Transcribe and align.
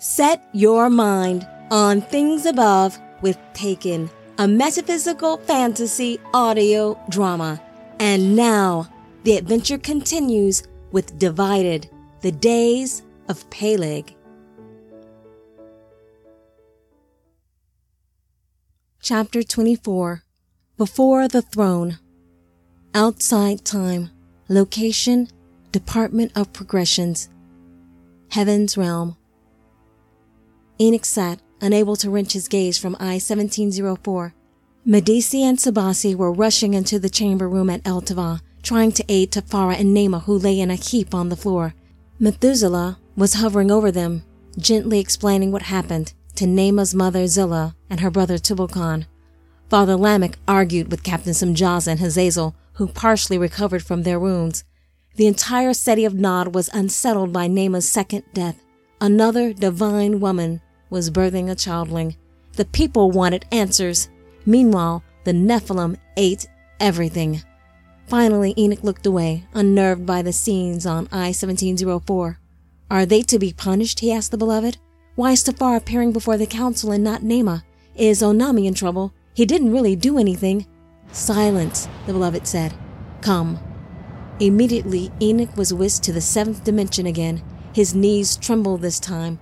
Set 0.00 0.48
your 0.52 0.88
mind 0.88 1.44
on 1.72 2.00
things 2.00 2.46
above 2.46 2.96
with 3.20 3.36
Taken, 3.52 4.08
a 4.38 4.46
metaphysical 4.46 5.38
fantasy 5.38 6.20
audio 6.32 6.96
drama. 7.08 7.60
And 7.98 8.36
now, 8.36 8.88
the 9.24 9.36
adventure 9.36 9.76
continues 9.76 10.62
with 10.92 11.18
Divided, 11.18 11.90
the 12.20 12.30
Days 12.30 13.02
of 13.28 13.50
Peleg. 13.50 14.14
Chapter 19.02 19.42
24 19.42 20.22
Before 20.76 21.26
the 21.26 21.42
Throne 21.42 21.98
Outside 22.94 23.64
Time 23.64 24.10
Location 24.48 25.28
Department 25.72 26.30
of 26.36 26.52
Progressions 26.52 27.28
Heaven's 28.30 28.76
Realm 28.76 29.17
Enoch 30.80 31.04
sat, 31.04 31.40
unable 31.60 31.96
to 31.96 32.10
wrench 32.10 32.34
his 32.34 32.46
gaze 32.46 32.78
from 32.78 32.96
I-1704. 33.00 34.32
Medici 34.84 35.42
and 35.42 35.58
Sabasi 35.58 36.14
were 36.14 36.32
rushing 36.32 36.74
into 36.74 36.98
the 36.98 37.10
chamber 37.10 37.48
room 37.48 37.68
at 37.68 37.80
El 37.84 38.00
Tava, 38.00 38.40
trying 38.62 38.92
to 38.92 39.04
aid 39.08 39.32
Tafara 39.32 39.78
and 39.78 39.96
Nema 39.96 40.22
who 40.22 40.38
lay 40.38 40.60
in 40.60 40.70
a 40.70 40.76
heap 40.76 41.14
on 41.14 41.28
the 41.28 41.36
floor. 41.36 41.74
Methuselah 42.20 42.98
was 43.16 43.34
hovering 43.34 43.70
over 43.70 43.90
them, 43.90 44.22
gently 44.56 45.00
explaining 45.00 45.50
what 45.52 45.62
happened 45.62 46.12
to 46.36 46.46
Nema's 46.46 46.94
mother 46.94 47.26
Zillah 47.26 47.74
and 47.90 48.00
her 48.00 48.10
brother 48.10 48.38
Tubal-Cain. 48.38 49.06
Father 49.68 49.96
Lamech 49.96 50.38
argued 50.46 50.90
with 50.90 51.02
Captain 51.02 51.32
Simjaza 51.32 51.88
and 51.88 52.00
Hazazel, 52.00 52.54
who 52.74 52.86
partially 52.86 53.36
recovered 53.36 53.82
from 53.82 54.04
their 54.04 54.20
wounds. 54.20 54.64
The 55.16 55.26
entire 55.26 55.74
city 55.74 56.04
of 56.04 56.14
Nod 56.14 56.54
was 56.54 56.70
unsettled 56.72 57.32
by 57.32 57.48
Nema's 57.48 57.88
second 57.88 58.22
death. 58.32 58.64
Another 59.00 59.52
divine 59.52 60.20
woman 60.20 60.60
was 60.90 61.10
birthing 61.10 61.50
a 61.50 61.54
childling. 61.54 62.16
The 62.52 62.64
people 62.64 63.10
wanted 63.10 63.46
answers. 63.52 64.08
Meanwhile, 64.44 65.02
the 65.24 65.32
Nephilim 65.32 65.96
ate 66.16 66.48
everything. 66.80 67.42
Finally, 68.06 68.54
Enoch 68.56 68.82
looked 68.82 69.06
away, 69.06 69.44
unnerved 69.52 70.06
by 70.06 70.22
the 70.22 70.32
scenes 70.32 70.86
on 70.86 71.08
I-1704. 71.12 72.36
Are 72.90 73.06
they 73.06 73.22
to 73.22 73.38
be 73.38 73.52
punished? 73.52 74.00
he 74.00 74.10
asked 74.10 74.30
the 74.30 74.38
beloved. 74.38 74.78
Why 75.14 75.32
is 75.32 75.44
Tafara 75.44 75.76
appearing 75.76 76.12
before 76.12 76.38
the 76.38 76.46
council 76.46 76.90
and 76.90 77.04
not 77.04 77.22
Nema? 77.22 77.64
Is 77.94 78.22
Anami 78.22 78.66
in 78.66 78.74
trouble? 78.74 79.12
He 79.34 79.44
didn't 79.44 79.72
really 79.72 79.94
do 79.94 80.18
anything. 80.18 80.66
Silence, 81.12 81.88
the 82.06 82.12
beloved 82.12 82.46
said. 82.46 82.72
Come. 83.20 83.58
Immediately, 84.40 85.10
Enoch 85.20 85.56
was 85.56 85.74
whisked 85.74 86.04
to 86.04 86.12
the 86.12 86.20
seventh 86.20 86.64
dimension 86.64 87.06
again. 87.06 87.42
His 87.74 87.94
knees 87.94 88.36
trembled 88.36 88.80
this 88.80 89.00
time. 89.00 89.38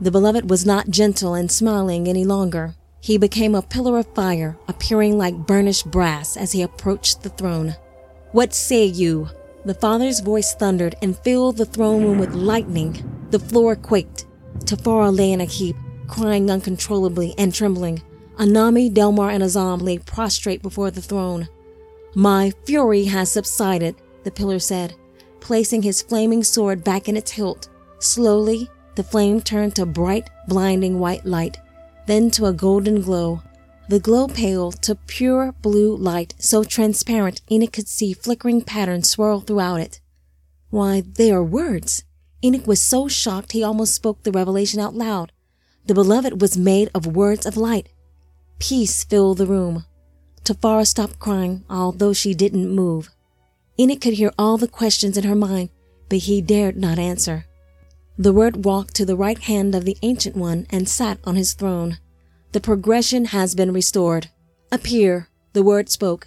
The 0.00 0.10
beloved 0.10 0.48
was 0.48 0.64
not 0.64 0.90
gentle 0.90 1.34
and 1.34 1.50
smiling 1.50 2.08
any 2.08 2.24
longer. 2.24 2.74
He 3.00 3.18
became 3.18 3.54
a 3.54 3.62
pillar 3.62 3.98
of 3.98 4.14
fire, 4.14 4.56
appearing 4.68 5.18
like 5.18 5.46
burnished 5.46 5.90
brass 5.90 6.36
as 6.36 6.52
he 6.52 6.62
approached 6.62 7.22
the 7.22 7.30
throne. 7.30 7.76
What 8.32 8.54
say 8.54 8.84
you? 8.84 9.28
The 9.64 9.74
father's 9.74 10.20
voice 10.20 10.54
thundered 10.54 10.94
and 11.02 11.18
filled 11.18 11.56
the 11.56 11.64
throne 11.64 12.04
room 12.04 12.18
with 12.18 12.34
lightning. 12.34 13.26
The 13.30 13.38
floor 13.38 13.74
quaked. 13.74 14.26
Tafara 14.60 15.14
lay 15.14 15.32
in 15.32 15.40
a 15.40 15.44
heap, 15.44 15.76
crying 16.06 16.50
uncontrollably 16.50 17.34
and 17.36 17.52
trembling. 17.52 18.02
Anami, 18.38 18.92
Delmar, 18.92 19.30
and 19.30 19.42
Azam 19.42 19.82
lay 19.82 19.98
prostrate 19.98 20.62
before 20.62 20.90
the 20.90 21.02
throne. 21.02 21.48
My 22.14 22.52
fury 22.64 23.04
has 23.04 23.32
subsided, 23.32 23.96
the 24.22 24.30
pillar 24.30 24.58
said, 24.58 24.94
placing 25.40 25.82
his 25.82 26.02
flaming 26.02 26.44
sword 26.44 26.84
back 26.84 27.08
in 27.08 27.16
its 27.16 27.32
hilt. 27.32 27.68
Slowly, 27.98 28.70
the 28.98 29.04
flame 29.04 29.40
turned 29.40 29.76
to 29.76 29.86
bright, 29.86 30.28
blinding 30.48 30.98
white 30.98 31.24
light, 31.24 31.56
then 32.06 32.32
to 32.32 32.46
a 32.46 32.52
golden 32.52 33.00
glow. 33.00 33.40
The 33.88 34.00
glow 34.00 34.26
paled 34.26 34.82
to 34.82 34.96
pure 34.96 35.52
blue 35.62 35.94
light, 35.96 36.34
so 36.40 36.64
transparent 36.64 37.40
Enoch 37.48 37.72
could 37.72 37.86
see 37.86 38.12
flickering 38.12 38.60
patterns 38.60 39.08
swirl 39.08 39.38
throughout 39.38 39.80
it. 39.80 40.00
Why, 40.70 41.04
they 41.06 41.30
are 41.30 41.44
words. 41.44 42.02
Enoch 42.44 42.66
was 42.66 42.82
so 42.82 43.06
shocked 43.06 43.52
he 43.52 43.62
almost 43.62 43.94
spoke 43.94 44.24
the 44.24 44.32
revelation 44.32 44.80
out 44.80 44.94
loud. 44.94 45.30
The 45.86 45.94
beloved 45.94 46.40
was 46.40 46.58
made 46.58 46.90
of 46.92 47.06
words 47.06 47.46
of 47.46 47.56
light. 47.56 47.90
Peace 48.58 49.04
filled 49.04 49.38
the 49.38 49.46
room. 49.46 49.84
Tafara 50.42 50.84
stopped 50.84 51.20
crying, 51.20 51.62
although 51.70 52.12
she 52.12 52.34
didn't 52.34 52.74
move. 52.74 53.10
Enoch 53.78 54.00
could 54.00 54.14
hear 54.14 54.32
all 54.36 54.58
the 54.58 54.66
questions 54.66 55.16
in 55.16 55.22
her 55.22 55.36
mind, 55.36 55.70
but 56.08 56.18
he 56.18 56.42
dared 56.42 56.76
not 56.76 56.98
answer. 56.98 57.44
The 58.20 58.32
word 58.32 58.64
walked 58.64 58.96
to 58.96 59.06
the 59.06 59.14
right 59.14 59.38
hand 59.38 59.76
of 59.76 59.84
the 59.84 59.96
Ancient 60.02 60.34
One 60.34 60.66
and 60.70 60.88
sat 60.88 61.20
on 61.22 61.36
his 61.36 61.52
throne. 61.52 61.98
The 62.50 62.60
progression 62.60 63.26
has 63.26 63.54
been 63.54 63.72
restored. 63.72 64.28
Appear, 64.72 65.28
the 65.52 65.62
word 65.62 65.88
spoke. 65.88 66.26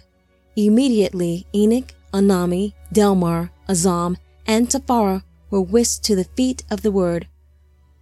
Immediately, 0.56 1.46
Enoch, 1.54 1.92
Anami, 2.14 2.72
Delmar, 2.92 3.50
Azam, 3.68 4.16
and 4.46 4.68
Tafara 4.68 5.22
were 5.50 5.60
whisked 5.60 6.02
to 6.06 6.16
the 6.16 6.24
feet 6.24 6.64
of 6.70 6.80
the 6.80 6.90
word. 6.90 7.28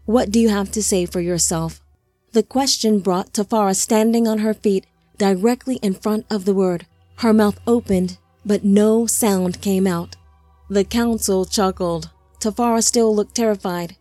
What 0.04 0.30
do 0.30 0.38
you 0.38 0.50
have 0.50 0.70
to 0.72 0.82
say 0.84 1.04
for 1.04 1.20
yourself? 1.20 1.80
The 2.30 2.44
question 2.44 3.00
brought 3.00 3.32
Tafara 3.32 3.74
standing 3.74 4.28
on 4.28 4.38
her 4.38 4.54
feet 4.54 4.86
directly 5.18 5.76
in 5.82 5.94
front 5.94 6.26
of 6.30 6.44
the 6.44 6.54
word. 6.54 6.86
Her 7.16 7.32
mouth 7.32 7.58
opened, 7.66 8.18
but 8.46 8.62
no 8.62 9.06
sound 9.06 9.60
came 9.60 9.88
out. 9.88 10.14
The 10.68 10.84
council 10.84 11.44
chuckled. 11.44 12.10
Tafara 12.40 12.82
still 12.82 13.14
looked 13.14 13.34
terrified. 13.34 13.96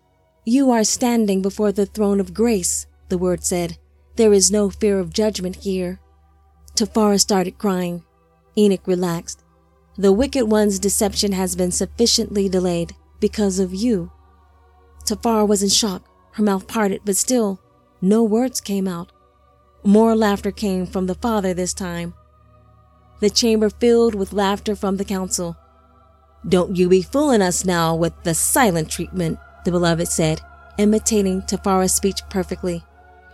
You 0.46 0.72
are 0.72 0.86
standing 0.86 1.42
before 1.42 1.74
the 1.74 1.86
throne 1.86 2.22
of 2.22 2.34
grace, 2.34 2.88
the 3.10 3.18
word 3.18 3.44
said. 3.44 3.78
There 4.16 4.32
is 4.32 4.50
no 4.50 4.70
fear 4.70 4.98
of 4.98 5.12
judgment 5.14 5.58
here. 5.58 6.00
Tafara 6.74 7.20
started 7.20 7.58
crying. 7.58 8.04
Enoch 8.58 8.88
relaxed. 8.88 9.44
The 9.98 10.14
wicked 10.14 10.46
one's 10.46 10.80
deception 10.80 11.34
has 11.34 11.58
been 11.58 11.72
sufficiently 11.72 12.48
delayed 12.48 12.96
because 13.20 13.60
of 13.60 13.74
you. 13.74 14.10
Tafara 15.06 15.46
was 15.46 15.62
in 15.62 15.70
shock, 15.70 16.04
her 16.32 16.44
mouth 16.44 16.66
parted, 16.66 17.02
but 17.04 17.18
still, 17.18 17.60
no 18.02 18.24
words 18.24 18.62
came 18.62 18.88
out. 18.88 19.12
More 19.84 20.16
laughter 20.16 20.52
came 20.52 20.86
from 20.86 21.08
the 21.08 21.16
father 21.16 21.54
this 21.54 21.74
time. 21.74 22.14
The 23.20 23.30
chamber 23.30 23.70
filled 23.70 24.16
with 24.16 24.32
laughter 24.32 24.78
from 24.78 24.96
the 24.96 25.04
council. 25.04 25.58
Don't 26.48 26.76
you 26.76 26.88
be 26.88 27.02
fooling 27.02 27.42
us 27.42 27.66
now 27.66 27.96
with 27.96 28.14
the 28.24 28.34
silent 28.34 28.90
treatment, 28.90 29.40
the 29.66 29.72
beloved 29.72 30.08
said, 30.08 30.42
imitating 30.78 31.42
Tafara's 31.42 31.94
speech 31.94 32.22
perfectly. 32.30 32.84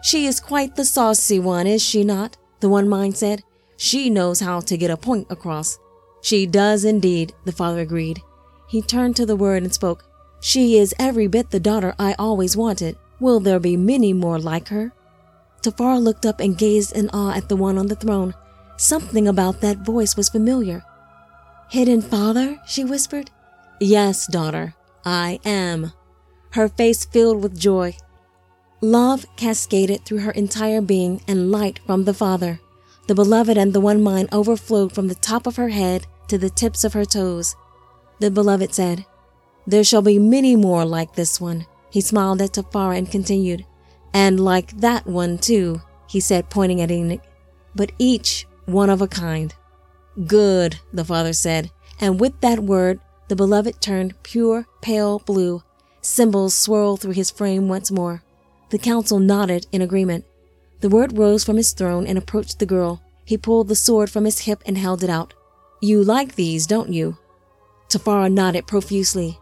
She 0.02 0.26
is 0.26 0.40
quite 0.40 0.76
the 0.76 0.86
saucy 0.86 1.40
one, 1.40 1.68
is 1.68 1.82
she 1.82 2.04
not? 2.04 2.38
The 2.60 2.70
one 2.70 2.90
mind 2.90 3.18
said. 3.18 3.44
She 3.78 4.10
knows 4.10 4.40
how 4.40 4.60
to 4.62 4.78
get 4.78 4.90
a 4.90 4.98
point 4.98 5.28
across. 5.30 5.78
She 6.22 6.48
does 6.48 6.86
indeed, 6.86 7.34
the 7.46 7.52
father 7.52 7.82
agreed. 7.82 8.22
He 8.68 8.82
turned 8.82 9.16
to 9.18 9.26
the 9.26 9.36
word 9.36 9.62
and 9.62 9.74
spoke. 9.74 10.04
She 10.42 10.78
is 10.78 10.96
every 10.98 11.28
bit 11.28 11.52
the 11.52 11.60
daughter 11.60 11.94
I 12.00 12.16
always 12.18 12.58
wanted. 12.58 12.98
Will 13.20 13.40
there 13.40 13.60
be 13.60 13.78
many 13.78 14.14
more 14.14 14.40
like 14.40 14.70
her? 14.70 14.92
Tafara 15.62 16.02
looked 16.02 16.26
up 16.26 16.40
and 16.40 16.58
gazed 16.58 16.96
in 16.96 17.10
awe 17.10 17.34
at 17.34 17.50
the 17.50 17.56
one 17.56 17.78
on 17.78 17.88
the 17.88 17.96
throne. 17.96 18.34
Something 18.78 19.28
about 19.28 19.62
that 19.62 19.86
voice 19.86 20.18
was 20.18 20.30
familiar. 20.30 20.84
Hidden 21.70 22.02
father? 22.02 22.60
she 22.68 22.84
whispered. 22.84 23.32
Yes, 23.80 24.28
daughter, 24.28 24.76
I 25.04 25.40
am. 25.44 25.92
Her 26.52 26.70
face 26.70 27.06
filled 27.06 27.44
with 27.44 27.60
joy. 27.60 27.98
Love 28.82 29.26
cascaded 29.36 30.06
through 30.06 30.20
her 30.20 30.32
entire 30.32 30.82
being 30.82 31.22
and 31.28 31.52
light 31.52 31.80
from 31.86 32.06
the 32.06 32.14
Father. 32.14 32.60
The 33.08 33.16
beloved 33.16 33.58
and 33.58 33.74
the 33.74 33.82
one 33.82 34.02
mind 34.02 34.30
overflowed 34.32 34.94
from 34.94 35.08
the 35.08 35.16
top 35.16 35.48
of 35.48 35.56
her 35.56 35.70
head 35.70 36.08
to 36.28 36.38
the 36.38 36.50
tips 36.50 36.84
of 36.84 36.94
her 36.94 37.06
toes. 37.06 37.56
The 38.20 38.32
beloved 38.32 38.74
said, 38.74 39.06
There 39.68 39.84
shall 39.84 40.02
be 40.02 40.20
many 40.20 40.56
more 40.56 40.86
like 40.86 41.16
this 41.16 41.42
one. 41.42 41.66
He 41.90 42.02
smiled 42.02 42.42
at 42.42 42.54
Tafara 42.54 42.98
and 42.98 43.10
continued, 43.10 43.66
And 44.14 44.40
like 44.40 44.78
that 44.80 45.06
one 45.06 45.38
too, 45.38 45.82
he 46.08 46.20
said, 46.20 46.50
pointing 46.50 46.82
at 46.82 46.92
Enoch, 46.92 47.22
but 47.76 47.92
each 48.00 48.48
one 48.66 48.90
of 48.90 49.02
a 49.02 49.08
kind. 49.08 49.54
Good, 50.24 50.80
the 50.94 51.04
father 51.04 51.34
said, 51.34 51.72
and 52.00 52.20
with 52.20 52.40
that 52.42 52.60
word, 52.60 53.00
the 53.28 53.36
beloved 53.36 53.82
turned 53.82 54.22
pure, 54.24 54.66
pale 54.82 55.20
blue. 55.20 55.64
Symbols 56.02 56.56
swirled 56.56 57.02
through 57.02 57.14
his 57.14 57.32
frame 57.32 57.68
once 57.68 57.92
more. 57.92 58.24
The 58.70 58.78
council 58.78 59.20
nodded 59.20 59.68
in 59.72 59.82
agreement. 59.82 60.26
The 60.80 60.90
word 60.90 61.18
rose 61.18 61.44
from 61.44 61.58
his 61.58 61.74
throne 61.74 62.08
and 62.08 62.18
approached 62.18 62.60
the 62.60 62.66
girl. 62.66 63.02
He 63.26 63.38
pulled 63.38 63.68
the 63.68 63.76
sword 63.76 64.10
from 64.10 64.26
his 64.26 64.40
hip 64.40 64.62
and 64.66 64.78
held 64.78 65.04
it 65.04 65.10
out. 65.10 65.34
You 65.82 66.04
like 66.04 66.36
these, 66.36 66.68
don't 66.68 66.94
you? 66.94 67.18
Tafara 67.90 68.32
nodded 68.32 68.68
profusely. 68.68 69.40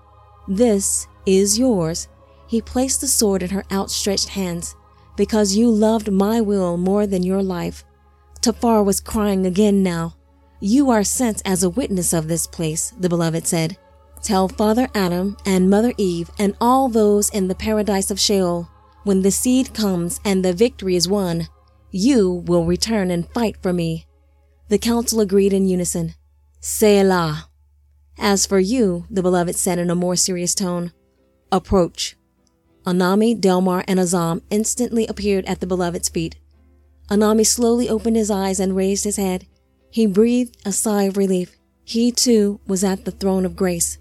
This 0.48 1.08
is 1.26 1.60
yours. 1.60 2.08
He 2.48 2.62
placed 2.62 3.02
the 3.02 3.08
sword 3.08 3.44
in 3.44 3.50
her 3.50 3.66
outstretched 3.72 4.30
hands. 4.30 4.76
Because 5.16 5.56
you 5.56 5.70
loved 5.70 6.12
my 6.12 6.42
will 6.42 6.78
more 6.78 7.06
than 7.06 7.24
your 7.24 7.44
life. 7.44 7.84
Tafara 8.42 8.84
was 8.84 9.00
crying 9.00 9.46
again 9.46 9.84
now. 9.84 10.16
You 10.66 10.92
are 10.92 11.04
sent 11.04 11.42
as 11.44 11.62
a 11.62 11.70
witness 11.70 12.14
of 12.14 12.30
this 12.30 12.48
place, 12.48 12.94
the 12.98 13.10
beloved 13.10 13.46
said. 13.46 13.76
Tell 14.22 14.48
Father 14.48 14.88
Adam 14.96 15.36
and 15.46 15.70
Mother 15.70 15.92
Eve 15.98 16.32
and 16.40 16.56
all 16.62 16.88
those 16.88 17.30
in 17.32 17.50
the 17.50 17.54
paradise 17.54 18.10
of 18.10 18.18
Sheol 18.18 18.70
when 19.04 19.24
the 19.24 19.30
seed 19.30 19.74
comes 19.74 20.22
and 20.24 20.46
the 20.46 20.54
victory 20.54 20.96
is 20.96 21.06
won, 21.06 21.50
you 21.92 22.46
will 22.46 22.64
return 22.64 23.12
and 23.12 23.30
fight 23.34 23.58
for 23.62 23.74
me. 23.74 24.06
The 24.70 24.78
council 24.78 25.20
agreed 25.20 25.52
in 25.52 25.68
unison. 25.68 26.16
Selah. 26.62 27.50
As 28.18 28.46
for 28.46 28.60
you, 28.60 29.06
the 29.10 29.22
beloved 29.22 29.58
said 29.58 29.80
in 29.80 29.90
a 29.90 29.96
more 29.96 30.16
serious 30.16 30.56
tone, 30.56 30.94
approach. 31.52 32.16
Anami, 32.86 33.38
Delmar, 33.38 33.84
and 33.86 34.00
Azam 34.00 34.42
instantly 34.50 35.08
appeared 35.08 35.44
at 35.44 35.60
the 35.60 35.68
beloved's 35.68 36.08
feet. 36.08 36.38
Anami 37.10 37.46
slowly 37.46 37.90
opened 37.90 38.16
his 38.16 38.32
eyes 38.32 38.62
and 38.62 38.78
raised 38.78 39.04
his 39.04 39.18
head. 39.18 39.46
He 39.94 40.08
breathed 40.08 40.58
a 40.66 40.72
sigh 40.72 41.04
of 41.04 41.18
relief. 41.18 41.56
He 41.84 42.12
too 42.12 42.60
was 42.66 42.84
at 42.84 43.06
the 43.06 43.12
throne 43.12 43.46
of 43.46 43.56
grace. 43.56 44.00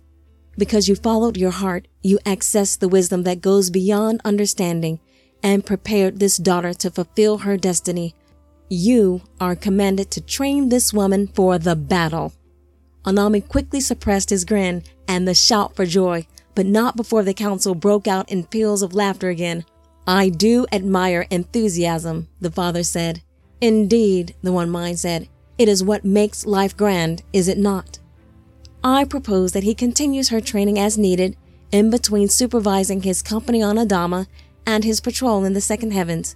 Because 0.56 0.88
you 0.88 0.94
followed 0.94 1.36
your 1.36 1.50
heart, 1.50 1.86
you 2.02 2.18
accessed 2.24 2.78
the 2.78 2.88
wisdom 2.88 3.24
that 3.24 3.42
goes 3.42 3.68
beyond 3.68 4.22
understanding 4.24 5.00
and 5.42 5.66
prepared 5.66 6.18
this 6.18 6.38
daughter 6.38 6.72
to 6.72 6.90
fulfill 6.90 7.36
her 7.36 7.58
destiny. 7.58 8.14
You 8.70 9.20
are 9.38 9.54
commanded 9.54 10.10
to 10.12 10.22
train 10.22 10.70
this 10.70 10.94
woman 10.94 11.26
for 11.26 11.58
the 11.58 11.76
battle. 11.76 12.32
Anami 13.04 13.46
quickly 13.46 13.80
suppressed 13.80 14.30
his 14.30 14.46
grin 14.46 14.84
and 15.06 15.28
the 15.28 15.34
shout 15.34 15.76
for 15.76 15.84
joy, 15.84 16.26
but 16.54 16.64
not 16.64 16.96
before 16.96 17.22
the 17.22 17.34
council 17.34 17.74
broke 17.74 18.08
out 18.08 18.32
in 18.32 18.44
peals 18.44 18.80
of 18.80 18.94
laughter 18.94 19.28
again. 19.28 19.66
I 20.06 20.30
do 20.30 20.64
admire 20.72 21.26
enthusiasm, 21.30 22.28
the 22.40 22.50
father 22.50 22.82
said. 22.82 23.20
Indeed, 23.60 24.34
the 24.42 24.52
one 24.52 24.70
mind 24.70 24.98
said, 24.98 25.28
it 25.62 25.68
is 25.68 25.84
what 25.84 26.04
makes 26.04 26.44
life 26.44 26.76
grand, 26.76 27.22
is 27.32 27.46
it 27.46 27.56
not? 27.56 28.00
I 28.82 29.04
propose 29.04 29.52
that 29.52 29.62
he 29.62 29.74
continues 29.74 30.30
her 30.30 30.40
training 30.40 30.78
as 30.78 30.98
needed 30.98 31.36
in 31.70 31.88
between 31.88 32.28
supervising 32.28 33.02
his 33.02 33.22
company 33.22 33.62
on 33.62 33.76
Adama 33.76 34.26
and 34.66 34.82
his 34.82 35.00
patrol 35.00 35.44
in 35.44 35.52
the 35.52 35.60
second 35.60 35.92
heavens. 35.92 36.34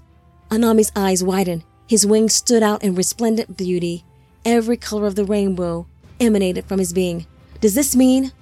Anami's 0.50 0.92
eyes 0.94 1.24
widened. 1.24 1.64
His 1.88 2.06
wings 2.06 2.34
stood 2.34 2.62
out 2.62 2.84
in 2.84 2.94
resplendent 2.94 3.56
beauty. 3.56 4.04
Every 4.44 4.76
color 4.76 5.06
of 5.06 5.16
the 5.16 5.24
rainbow 5.24 5.86
emanated 6.20 6.64
from 6.66 6.78
his 6.78 6.92
being. 6.92 7.26
Does 7.60 7.74
this 7.74 7.96
mean 7.96 8.32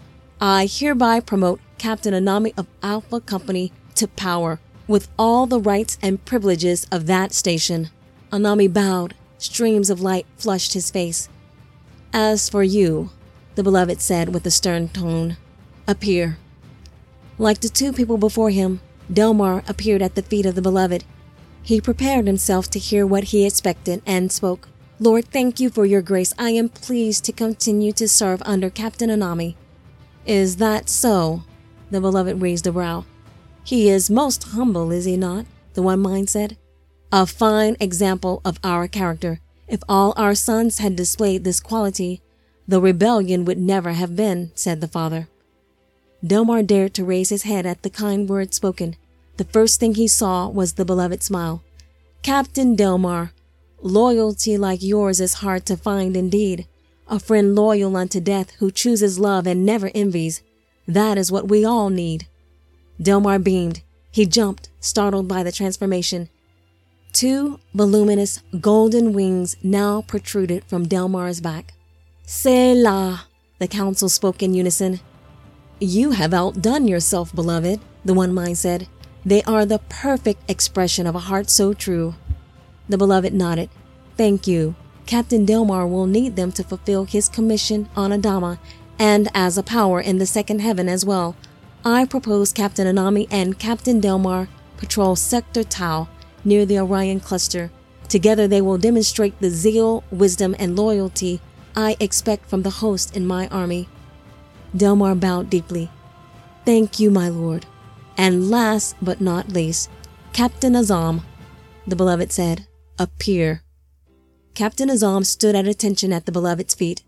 I 0.40 0.68
hereby 0.70 1.20
promote 1.20 1.60
Captain 1.78 2.12
Anami 2.12 2.52
of 2.58 2.66
Alpha 2.82 3.20
Company 3.20 3.72
to 3.94 4.06
power 4.06 4.60
with 4.86 5.08
all 5.18 5.46
the 5.46 5.60
rights 5.60 5.96
and 6.02 6.24
privileges 6.24 6.86
of 6.92 7.06
that 7.06 7.32
station? 7.32 7.88
Anami 8.30 8.70
bowed. 8.70 9.14
Streams 9.44 9.90
of 9.90 10.00
light 10.00 10.24
flushed 10.38 10.72
his 10.72 10.90
face. 10.90 11.28
As 12.14 12.48
for 12.48 12.62
you, 12.62 13.10
the 13.56 13.62
beloved 13.62 14.00
said 14.00 14.32
with 14.32 14.46
a 14.46 14.50
stern 14.50 14.88
tone. 14.88 15.36
Appear. 15.86 16.38
Like 17.36 17.60
the 17.60 17.68
two 17.68 17.92
people 17.92 18.16
before 18.16 18.48
him, 18.48 18.80
Delmar 19.12 19.62
appeared 19.68 20.00
at 20.00 20.14
the 20.14 20.22
feet 20.22 20.46
of 20.46 20.54
the 20.54 20.62
beloved. 20.62 21.04
He 21.62 21.78
prepared 21.78 22.26
himself 22.26 22.70
to 22.70 22.78
hear 22.78 23.06
what 23.06 23.24
he 23.24 23.44
expected 23.44 24.00
and 24.06 24.32
spoke. 24.32 24.70
Lord, 24.98 25.26
thank 25.26 25.60
you 25.60 25.68
for 25.68 25.84
your 25.84 26.00
grace. 26.00 26.32
I 26.38 26.50
am 26.52 26.70
pleased 26.70 27.22
to 27.26 27.32
continue 27.32 27.92
to 27.92 28.08
serve 28.08 28.40
under 28.46 28.70
Captain 28.70 29.10
Anami. 29.10 29.56
Is 30.24 30.56
that 30.56 30.88
so? 30.88 31.42
The 31.90 32.00
beloved 32.00 32.40
raised 32.40 32.66
a 32.66 32.72
brow. 32.72 33.04
He 33.62 33.90
is 33.90 34.08
most 34.08 34.44
humble, 34.44 34.90
is 34.90 35.04
he 35.04 35.18
not? 35.18 35.44
The 35.74 35.82
one 35.82 36.00
mind 36.00 36.30
said. 36.30 36.56
A 37.12 37.26
fine 37.26 37.76
example 37.80 38.40
of 38.44 38.58
our 38.64 38.88
character. 38.88 39.40
If 39.68 39.80
all 39.88 40.14
our 40.16 40.34
sons 40.34 40.78
had 40.78 40.96
displayed 40.96 41.44
this 41.44 41.60
quality, 41.60 42.22
the 42.66 42.80
rebellion 42.80 43.44
would 43.44 43.58
never 43.58 43.92
have 43.92 44.16
been, 44.16 44.50
said 44.54 44.80
the 44.80 44.88
father. 44.88 45.28
Delmar 46.26 46.62
dared 46.62 46.94
to 46.94 47.04
raise 47.04 47.28
his 47.28 47.42
head 47.42 47.66
at 47.66 47.82
the 47.82 47.90
kind 47.90 48.28
words 48.28 48.56
spoken. 48.56 48.96
The 49.36 49.44
first 49.44 49.78
thing 49.78 49.94
he 49.94 50.08
saw 50.08 50.48
was 50.48 50.74
the 50.74 50.84
beloved 50.84 51.22
smile. 51.22 51.62
Captain 52.22 52.74
Delmar, 52.74 53.32
loyalty 53.82 54.56
like 54.56 54.82
yours 54.82 55.20
is 55.20 55.34
hard 55.34 55.66
to 55.66 55.76
find 55.76 56.16
indeed. 56.16 56.66
A 57.08 57.20
friend 57.20 57.54
loyal 57.54 57.96
unto 57.96 58.20
death 58.20 58.52
who 58.52 58.70
chooses 58.70 59.18
love 59.18 59.46
and 59.46 59.66
never 59.66 59.90
envies. 59.94 60.40
That 60.88 61.18
is 61.18 61.30
what 61.30 61.48
we 61.48 61.64
all 61.64 61.90
need. 61.90 62.26
Delmar 63.00 63.38
beamed. 63.38 63.82
He 64.10 64.24
jumped, 64.24 64.70
startled 64.80 65.28
by 65.28 65.42
the 65.42 65.52
transformation. 65.52 66.30
Two 67.14 67.60
voluminous 67.72 68.42
golden 68.60 69.12
wings 69.12 69.56
now 69.62 70.02
protruded 70.02 70.64
from 70.64 70.88
Delmar's 70.88 71.40
back. 71.40 71.72
Selah, 72.26 73.26
the 73.60 73.68
council 73.68 74.08
spoke 74.08 74.42
in 74.42 74.52
unison. 74.52 74.98
You 75.78 76.10
have 76.10 76.34
outdone 76.34 76.88
yourself, 76.88 77.32
beloved, 77.32 77.78
the 78.04 78.14
one 78.14 78.34
mind 78.34 78.58
said. 78.58 78.88
They 79.24 79.44
are 79.44 79.64
the 79.64 79.78
perfect 79.88 80.50
expression 80.50 81.06
of 81.06 81.14
a 81.14 81.20
heart 81.30 81.50
so 81.50 81.72
true. 81.72 82.16
The 82.88 82.98
beloved 82.98 83.32
nodded. 83.32 83.70
Thank 84.16 84.48
you. 84.48 84.74
Captain 85.06 85.44
Delmar 85.44 85.86
will 85.86 86.06
need 86.06 86.34
them 86.34 86.50
to 86.50 86.64
fulfill 86.64 87.04
his 87.04 87.28
commission 87.28 87.88
on 87.94 88.10
Adama 88.10 88.58
and 88.98 89.28
as 89.34 89.56
a 89.56 89.62
power 89.62 90.00
in 90.00 90.18
the 90.18 90.26
second 90.26 90.62
heaven 90.62 90.88
as 90.88 91.04
well. 91.04 91.36
I 91.84 92.06
propose 92.06 92.52
Captain 92.52 92.92
Anami 92.92 93.28
and 93.30 93.56
Captain 93.56 94.00
Delmar 94.00 94.48
patrol 94.78 95.14
Sector 95.14 95.62
Tau 95.62 96.08
near 96.44 96.66
the 96.66 96.78
Orion 96.78 97.20
cluster. 97.20 97.70
Together 98.08 98.46
they 98.46 98.60
will 98.60 98.78
demonstrate 98.78 99.38
the 99.40 99.50
zeal, 99.50 100.04
wisdom, 100.10 100.54
and 100.58 100.76
loyalty 100.76 101.40
I 101.76 101.96
expect 101.98 102.48
from 102.48 102.62
the 102.62 102.70
host 102.70 103.16
in 103.16 103.26
my 103.26 103.48
army. 103.48 103.88
Delmar 104.76 105.14
bowed 105.14 105.50
deeply. 105.50 105.90
Thank 106.64 107.00
you, 107.00 107.10
my 107.10 107.28
lord. 107.28 107.66
And 108.16 108.50
last 108.50 108.96
but 109.02 109.20
not 109.20 109.48
least, 109.48 109.90
Captain 110.32 110.74
Azam, 110.74 111.22
the 111.86 111.96
beloved 111.96 112.30
said, 112.32 112.66
appear. 112.98 113.62
Captain 114.54 114.88
Azam 114.88 115.26
stood 115.26 115.56
at 115.56 115.66
attention 115.66 116.12
at 116.12 116.26
the 116.26 116.32
beloved's 116.32 116.74
feet. 116.74 117.02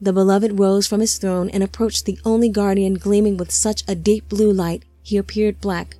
The 0.00 0.12
beloved 0.12 0.58
rose 0.58 0.88
from 0.88 1.00
his 1.00 1.16
throne 1.16 1.48
and 1.50 1.62
approached 1.62 2.06
the 2.06 2.18
only 2.24 2.48
guardian 2.48 2.94
gleaming 2.94 3.36
with 3.36 3.52
such 3.52 3.84
a 3.86 3.94
deep 3.94 4.28
blue 4.28 4.52
light 4.52 4.84
he 5.02 5.16
appeared 5.16 5.60
black. 5.60 5.96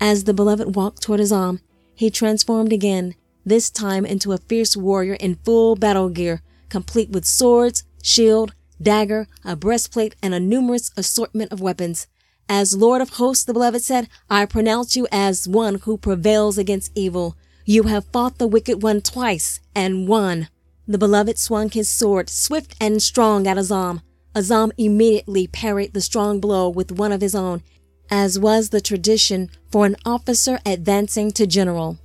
As 0.00 0.24
the 0.24 0.34
beloved 0.34 0.76
walked 0.76 1.02
toward 1.02 1.20
Azam, 1.20 1.60
he 1.98 2.10
transformed 2.10 2.72
again, 2.72 3.16
this 3.44 3.70
time 3.70 4.06
into 4.06 4.30
a 4.30 4.38
fierce 4.38 4.76
warrior 4.76 5.14
in 5.14 5.34
full 5.34 5.74
battle 5.74 6.08
gear, 6.08 6.42
complete 6.68 7.10
with 7.10 7.24
swords, 7.24 7.82
shield, 8.04 8.54
dagger, 8.80 9.26
a 9.44 9.56
breastplate, 9.56 10.14
and 10.22 10.32
a 10.32 10.38
numerous 10.38 10.92
assortment 10.96 11.50
of 11.50 11.60
weapons. 11.60 12.06
As 12.48 12.76
Lord 12.76 13.02
of 13.02 13.14
hosts, 13.14 13.44
the 13.44 13.52
beloved 13.52 13.82
said, 13.82 14.08
I 14.30 14.46
pronounce 14.46 14.94
you 14.94 15.08
as 15.10 15.48
one 15.48 15.80
who 15.80 15.98
prevails 15.98 16.56
against 16.56 16.92
evil. 16.94 17.36
You 17.64 17.82
have 17.84 18.06
fought 18.12 18.38
the 18.38 18.46
wicked 18.46 18.80
one 18.80 19.00
twice 19.00 19.58
and 19.74 20.06
won. 20.06 20.46
The 20.86 20.98
beloved 20.98 21.36
swung 21.36 21.68
his 21.68 21.88
sword, 21.88 22.30
swift 22.30 22.76
and 22.80 23.02
strong, 23.02 23.48
at 23.48 23.56
Azam. 23.56 24.02
Azam 24.36 24.70
immediately 24.78 25.48
parried 25.48 25.94
the 25.94 26.00
strong 26.00 26.38
blow 26.38 26.68
with 26.68 26.92
one 26.92 27.10
of 27.10 27.22
his 27.22 27.34
own, 27.34 27.64
as 28.10 28.38
was 28.38 28.70
the 28.70 28.80
tradition 28.80 29.50
for 29.70 29.86
an 29.86 29.96
officer 30.04 30.58
advancing 30.64 31.30
to 31.32 31.46
general. 31.46 31.98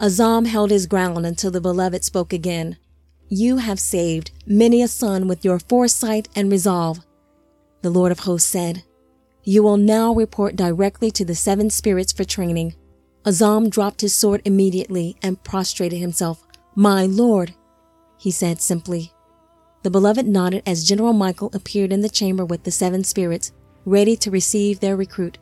Azam 0.00 0.46
held 0.46 0.70
his 0.70 0.86
ground 0.86 1.24
until 1.24 1.50
the 1.50 1.60
beloved 1.60 2.04
spoke 2.04 2.32
again. 2.32 2.76
You 3.28 3.58
have 3.58 3.80
saved 3.80 4.30
many 4.46 4.82
a 4.82 4.88
son 4.88 5.28
with 5.28 5.44
your 5.44 5.58
foresight 5.58 6.28
and 6.34 6.50
resolve. 6.50 7.00
The 7.82 7.90
Lord 7.90 8.12
of 8.12 8.20
hosts 8.20 8.50
said, 8.50 8.82
You 9.44 9.62
will 9.62 9.76
now 9.76 10.12
report 10.12 10.56
directly 10.56 11.10
to 11.12 11.24
the 11.24 11.34
seven 11.34 11.70
spirits 11.70 12.12
for 12.12 12.24
training. 12.24 12.74
Azam 13.24 13.70
dropped 13.70 14.00
his 14.00 14.14
sword 14.14 14.42
immediately 14.44 15.16
and 15.22 15.42
prostrated 15.42 15.98
himself. 15.98 16.44
My 16.74 17.06
Lord, 17.06 17.54
he 18.18 18.30
said 18.30 18.60
simply. 18.60 19.12
The 19.82 19.90
beloved 19.90 20.26
nodded 20.26 20.62
as 20.64 20.84
General 20.84 21.12
Michael 21.12 21.50
appeared 21.52 21.92
in 21.92 22.02
the 22.02 22.08
chamber 22.08 22.44
with 22.44 22.64
the 22.64 22.70
seven 22.70 23.02
spirits, 23.02 23.52
ready 23.84 24.16
to 24.16 24.30
receive 24.30 24.80
their 24.80 24.96
recruit. 24.96 25.38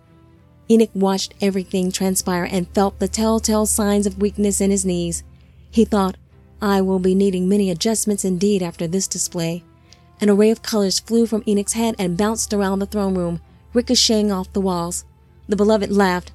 Enoch 0.71 0.91
watched 0.95 1.35
everything 1.41 1.91
transpire 1.91 2.45
and 2.45 2.69
felt 2.69 3.01
the 3.01 3.09
telltale 3.09 3.67
signs 3.67 4.07
of 4.07 4.21
weakness 4.21 4.61
in 4.61 4.71
his 4.71 4.85
knees. 4.85 5.25
He 5.69 5.85
thought, 5.85 6.17
I 6.63 6.81
will 6.81 7.01
be 7.01 7.15
needing 7.15 7.49
many 7.49 7.71
adjustments 7.71 8.25
indeed 8.25 8.63
after 8.63 8.87
this 8.87 9.09
display. 9.09 9.65
An 10.21 10.31
array 10.31 10.51
of 10.51 10.63
colors 10.63 11.01
flew 11.01 11.27
from 11.27 11.43
Enoch's 11.47 11.73
head 11.73 11.97
and 11.99 12.17
bounced 12.17 12.55
around 12.55 12.79
the 12.79 12.87
throne 12.87 13.17
room, 13.17 13.41
ricocheting 13.73 14.31
off 14.31 14.53
the 14.53 14.61
walls. 14.61 15.05
The 15.49 15.57
beloved 15.57 15.91
laughed. 15.91 16.31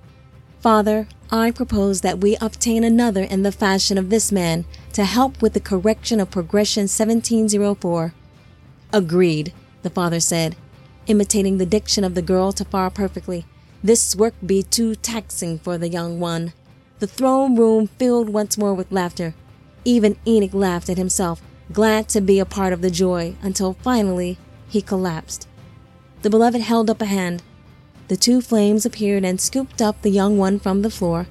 Father, 0.59 1.07
I 1.31 1.51
propose 1.51 2.01
that 2.01 2.19
we 2.19 2.35
obtain 2.41 2.83
another 2.83 3.23
in 3.23 3.43
the 3.43 3.51
fashion 3.51 3.97
of 3.97 4.09
this 4.09 4.31
man 4.31 4.65
to 4.93 5.05
help 5.05 5.41
with 5.41 5.53
the 5.53 5.59
correction 5.59 6.19
of 6.19 6.31
progression 6.31 6.83
1704. 6.83 8.13
Agreed, 8.91 9.53
the 9.81 9.89
father 9.89 10.19
said, 10.19 10.57
imitating 11.07 11.57
the 11.57 11.65
diction 11.65 12.03
of 12.03 12.15
the 12.15 12.21
girl 12.21 12.51
Tafara 12.51 12.93
perfectly. 12.93 13.45
This 13.83 14.15
work 14.15 14.33
be 14.45 14.63
too 14.63 14.95
taxing 14.95 15.59
for 15.59 15.77
the 15.77 15.89
young 15.89 16.19
one. 16.19 16.53
The 16.99 17.07
throne 17.07 17.55
room 17.55 17.87
filled 17.87 18.29
once 18.29 18.57
more 18.57 18.73
with 18.73 18.91
laughter. 18.91 19.35
Even 19.83 20.17
Enoch 20.25 20.53
laughed 20.53 20.89
at 20.89 20.97
himself, 20.97 21.41
glad 21.71 22.07
to 22.09 22.21
be 22.21 22.39
a 22.39 22.45
part 22.45 22.73
of 22.73 22.81
the 22.81 22.89
joy, 22.89 23.35
until 23.41 23.73
finally 23.73 24.37
he 24.67 24.81
collapsed. 24.81 25.47
The 26.21 26.29
beloved 26.29 26.61
held 26.61 26.89
up 26.89 27.01
a 27.01 27.05
hand. 27.05 27.43
The 28.07 28.17
two 28.17 28.41
flames 28.41 28.85
appeared 28.85 29.23
and 29.25 29.39
scooped 29.39 29.81
up 29.81 30.01
the 30.01 30.09
young 30.09 30.37
one 30.37 30.59
from 30.59 30.81
the 30.81 30.89
floor. 30.89 31.27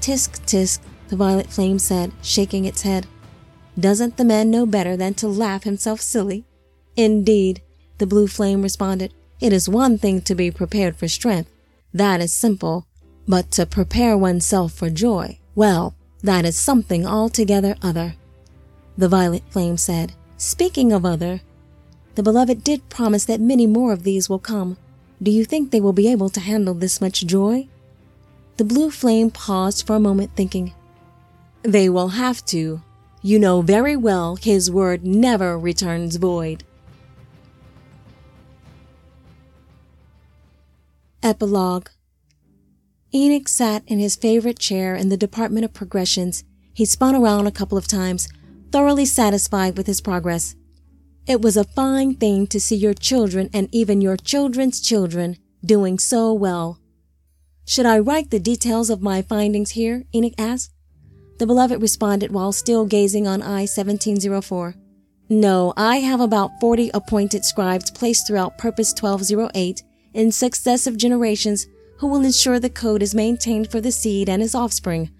Tisk, 0.00 0.40
tisk, 0.46 0.80
the 1.08 1.16
violet 1.16 1.48
flame 1.48 1.78
said, 1.78 2.12
shaking 2.22 2.64
its 2.64 2.82
head. 2.82 3.06
Doesn't 3.78 4.16
the 4.16 4.24
man 4.24 4.50
know 4.50 4.64
better 4.64 4.96
than 4.96 5.14
to 5.14 5.28
laugh 5.28 5.64
himself 5.64 6.00
silly? 6.00 6.44
Indeed, 6.96 7.62
the 7.98 8.06
blue 8.06 8.26
flame 8.26 8.62
responded. 8.62 9.12
It 9.40 9.52
is 9.52 9.68
one 9.68 9.98
thing 9.98 10.20
to 10.22 10.34
be 10.34 10.50
prepared 10.50 10.96
for 10.96 11.08
strength. 11.08 11.50
That 11.92 12.20
is 12.20 12.32
simple. 12.32 12.86
But 13.26 13.50
to 13.52 13.66
prepare 13.66 14.16
oneself 14.16 14.72
for 14.72 14.90
joy, 14.90 15.38
well, 15.54 15.94
that 16.22 16.44
is 16.44 16.56
something 16.56 17.06
altogether 17.06 17.76
other. 17.82 18.14
The 18.98 19.08
violet 19.08 19.42
flame 19.50 19.76
said, 19.76 20.12
Speaking 20.36 20.92
of 20.92 21.04
other, 21.04 21.40
the 22.14 22.22
beloved 22.22 22.64
did 22.64 22.88
promise 22.88 23.24
that 23.26 23.40
many 23.40 23.66
more 23.66 23.92
of 23.92 24.02
these 24.02 24.28
will 24.28 24.38
come. 24.38 24.76
Do 25.22 25.30
you 25.30 25.44
think 25.44 25.70
they 25.70 25.80
will 25.80 25.92
be 25.92 26.10
able 26.10 26.30
to 26.30 26.40
handle 26.40 26.74
this 26.74 27.00
much 27.00 27.26
joy? 27.26 27.68
The 28.56 28.64
blue 28.64 28.90
flame 28.90 29.30
paused 29.30 29.86
for 29.86 29.96
a 29.96 30.00
moment, 30.00 30.32
thinking, 30.34 30.74
They 31.62 31.88
will 31.88 32.08
have 32.08 32.44
to. 32.46 32.82
You 33.22 33.38
know 33.38 33.62
very 33.62 33.96
well 33.96 34.36
his 34.36 34.70
word 34.70 35.04
never 35.04 35.58
returns 35.58 36.16
void. 36.16 36.64
Epilogue 41.22 41.88
Enoch 43.12 43.46
sat 43.46 43.82
in 43.86 43.98
his 43.98 44.16
favorite 44.16 44.58
chair 44.58 44.94
in 44.94 45.10
the 45.10 45.18
Department 45.18 45.66
of 45.66 45.74
Progressions. 45.74 46.44
He 46.72 46.86
spun 46.86 47.14
around 47.14 47.46
a 47.46 47.52
couple 47.52 47.76
of 47.76 47.86
times, 47.86 48.26
thoroughly 48.72 49.04
satisfied 49.04 49.76
with 49.76 49.86
his 49.86 50.00
progress. 50.00 50.54
It 51.26 51.42
was 51.42 51.58
a 51.58 51.64
fine 51.64 52.14
thing 52.14 52.46
to 52.46 52.58
see 52.58 52.76
your 52.76 52.94
children 52.94 53.50
and 53.52 53.68
even 53.70 54.00
your 54.00 54.16
children's 54.16 54.80
children 54.80 55.36
doing 55.62 55.98
so 55.98 56.32
well. 56.32 56.80
Should 57.66 57.84
I 57.84 57.98
write 57.98 58.30
the 58.30 58.40
details 58.40 58.88
of 58.88 59.02
my 59.02 59.20
findings 59.20 59.72
here? 59.72 60.04
Enoch 60.14 60.32
asked. 60.38 60.72
The 61.38 61.46
beloved 61.46 61.82
responded 61.82 62.32
while 62.32 62.52
still 62.52 62.86
gazing 62.86 63.26
on 63.26 63.42
I 63.42 63.66
1704. 63.68 64.74
No, 65.28 65.74
I 65.76 65.96
have 65.96 66.20
about 66.20 66.58
40 66.60 66.90
appointed 66.94 67.44
scribes 67.44 67.90
placed 67.90 68.26
throughout 68.26 68.56
Purpose 68.56 68.94
1208 68.98 69.82
in 70.14 70.32
successive 70.32 70.96
generations 70.96 71.66
who 71.98 72.06
will 72.06 72.24
ensure 72.24 72.58
the 72.58 72.70
code 72.70 73.02
is 73.02 73.14
maintained 73.14 73.70
for 73.70 73.80
the 73.80 73.92
seed 73.92 74.28
and 74.28 74.40
his 74.40 74.54
offspring. 74.54 75.10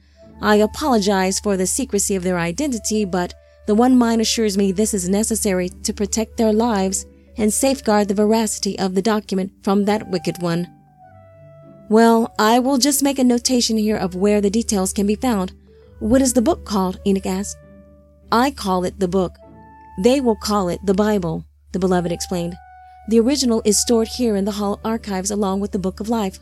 I 0.40 0.56
apologize 0.56 1.38
for 1.38 1.56
the 1.56 1.66
secrecy 1.66 2.16
of 2.16 2.22
their 2.22 2.38
identity, 2.38 3.04
but 3.04 3.34
the 3.66 3.74
One 3.74 3.98
Mind 3.98 4.20
assures 4.20 4.56
me 4.56 4.72
this 4.72 4.94
is 4.94 5.08
necessary 5.08 5.68
to 5.68 5.92
protect 5.92 6.36
their 6.36 6.52
lives 6.52 7.04
and 7.36 7.52
safeguard 7.52 8.08
the 8.08 8.14
veracity 8.14 8.78
of 8.78 8.94
the 8.94 9.02
document 9.02 9.52
from 9.62 9.84
that 9.84 10.08
wicked 10.08 10.40
one. 10.40 10.68
Well, 11.90 12.34
I 12.38 12.58
will 12.58 12.78
just 12.78 13.02
make 13.02 13.18
a 13.18 13.24
notation 13.24 13.76
here 13.76 13.96
of 13.96 14.14
where 14.14 14.40
the 14.40 14.50
details 14.50 14.92
can 14.92 15.06
be 15.06 15.16
found. 15.16 15.52
What 15.98 16.22
is 16.22 16.32
the 16.32 16.42
book 16.42 16.64
called? 16.64 17.00
Enoch 17.06 17.26
asked. 17.26 17.58
I 18.32 18.52
call 18.52 18.84
it 18.84 18.98
the 18.98 19.08
book. 19.08 19.36
They 20.02 20.20
will 20.20 20.36
call 20.36 20.68
it 20.68 20.80
the 20.84 20.94
Bible, 20.94 21.44
the 21.72 21.78
beloved 21.78 22.12
explained. 22.12 22.54
The 23.10 23.18
original 23.18 23.60
is 23.64 23.76
stored 23.76 24.06
here 24.06 24.36
in 24.36 24.44
the 24.44 24.52
Hall 24.52 24.78
archives 24.84 25.32
along 25.32 25.58
with 25.58 25.72
the 25.72 25.80
Book 25.80 25.98
of 25.98 26.08
Life. 26.08 26.38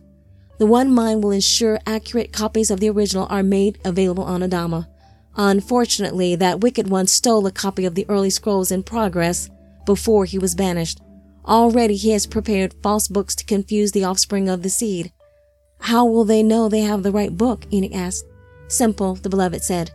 The 0.59 0.67
One 0.67 0.93
Mind 0.93 1.25
will 1.25 1.31
ensure 1.31 1.81
accurate 1.87 2.31
copies 2.31 2.71
of 2.71 2.79
the 2.79 2.91
original 2.91 3.27
are 3.31 3.43
made 3.43 3.79
available 3.87 4.25
on 4.25 4.43
Adama. 4.43 4.87
Unfortunately, 5.35 6.35
that 6.37 6.61
wicked 6.61 6.91
one 6.91 7.07
stole 7.07 7.47
a 7.47 7.51
copy 7.51 7.87
of 7.87 7.95
the 7.95 8.05
early 8.11 8.29
scrolls 8.29 8.71
in 8.71 8.83
progress 8.83 9.49
before 9.87 10.27
he 10.27 10.39
was 10.39 10.55
banished. 10.55 11.01
Already 11.47 11.97
he 11.97 12.11
has 12.11 12.27
prepared 12.27 12.75
false 12.83 13.09
books 13.09 13.35
to 13.37 13.47
confuse 13.47 13.93
the 13.93 14.05
offspring 14.05 14.51
of 14.51 14.63
the 14.63 14.69
seed. 14.69 15.11
How 15.81 16.05
will 16.05 16.27
they 16.27 16.43
know 16.43 16.69
they 16.69 16.83
have 16.83 17.03
the 17.03 17.13
right 17.13 17.35
book? 17.35 17.65
Enoch 17.73 17.95
asked. 17.95 18.27
Simple, 18.67 19.15
the 19.15 19.31
beloved 19.31 19.63
said. 19.63 19.91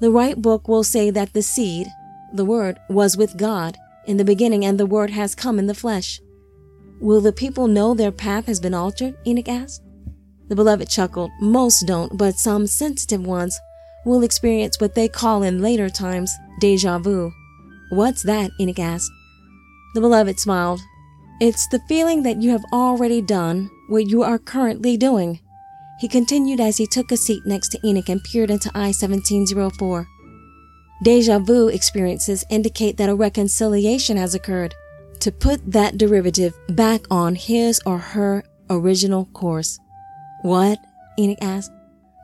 The 0.00 0.10
right 0.10 0.42
book 0.42 0.66
will 0.66 0.82
say 0.82 1.08
that 1.10 1.34
the 1.34 1.42
seed, 1.42 1.86
the 2.32 2.44
word, 2.44 2.80
was 2.88 3.16
with 3.16 3.36
God 3.36 3.78
in 4.06 4.16
the 4.16 4.24
beginning 4.24 4.64
and 4.64 4.78
the 4.78 4.86
word 4.86 5.10
has 5.10 5.34
come 5.34 5.58
in 5.58 5.66
the 5.66 5.74
flesh. 5.74 6.20
Will 7.00 7.20
the 7.20 7.32
people 7.32 7.66
know 7.68 7.94
their 7.94 8.12
path 8.12 8.46
has 8.46 8.60
been 8.60 8.74
altered? 8.74 9.16
Enoch 9.26 9.48
asked. 9.48 9.82
The 10.48 10.56
beloved 10.56 10.88
chuckled. 10.88 11.30
Most 11.40 11.86
don't, 11.86 12.16
but 12.16 12.36
some 12.36 12.66
sensitive 12.66 13.26
ones 13.26 13.58
will 14.04 14.22
experience 14.22 14.80
what 14.80 14.94
they 14.94 15.08
call 15.08 15.42
in 15.42 15.60
later 15.60 15.90
times 15.90 16.32
deja 16.60 16.98
vu. 16.98 17.32
What's 17.90 18.22
that? 18.22 18.50
Enoch 18.60 18.78
asked. 18.78 19.10
The 19.94 20.00
beloved 20.00 20.38
smiled. 20.38 20.80
It's 21.40 21.66
the 21.68 21.80
feeling 21.88 22.22
that 22.22 22.40
you 22.40 22.50
have 22.50 22.64
already 22.72 23.20
done 23.20 23.70
what 23.88 24.08
you 24.08 24.22
are 24.22 24.38
currently 24.38 24.96
doing. 24.96 25.40
He 25.98 26.08
continued 26.08 26.60
as 26.60 26.76
he 26.76 26.86
took 26.86 27.10
a 27.10 27.16
seat 27.16 27.42
next 27.46 27.68
to 27.70 27.86
Enoch 27.86 28.08
and 28.08 28.22
peered 28.22 28.50
into 28.50 28.70
I 28.74 28.88
1704. 28.88 30.06
Deja 31.02 31.38
vu 31.38 31.68
experiences 31.68 32.44
indicate 32.48 32.96
that 32.96 33.08
a 33.08 33.14
reconciliation 33.14 34.16
has 34.16 34.34
occurred 34.34 34.74
to 35.20 35.30
put 35.30 35.60
that 35.70 35.98
derivative 35.98 36.54
back 36.70 37.02
on 37.10 37.34
his 37.34 37.80
or 37.84 37.98
her 37.98 38.44
original 38.70 39.26
course. 39.26 39.78
What? 40.42 40.78
Enoch 41.18 41.38
asked. 41.40 41.72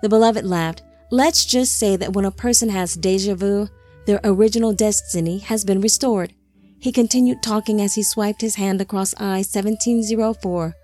The 0.03 0.09
beloved 0.09 0.45
laughed. 0.45 0.83
Let's 1.11 1.45
just 1.45 1.79
say 1.79 1.97
that 1.97 2.15
when 2.15 2.25
a 2.25 2.31
person 2.31 2.71
has 2.71 2.95
deja 2.95 3.35
vu, 3.35 3.69
their 4.07 4.21
original 4.25 4.73
destiny 4.73 5.39
has 5.39 5.65
been 5.65 5.81
restored. 5.81 6.33
He 6.79 6.91
continued 6.91 7.43
talking 7.43 7.81
as 7.81 7.95
he 7.95 8.03
swiped 8.03 8.41
his 8.41 8.57
hand 8.57 8.81
across 8.81 9.15
I 9.19 9.45
1704, 9.45 10.75